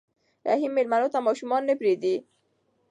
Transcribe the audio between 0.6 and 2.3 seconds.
مېلمنو ته ماشومان نه پرېږدي.